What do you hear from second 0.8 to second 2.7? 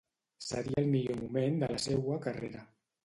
el millor moment de la seua carrera.